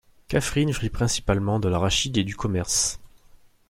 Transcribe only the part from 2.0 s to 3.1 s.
et du commerce.